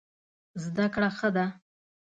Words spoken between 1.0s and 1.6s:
ښه ده.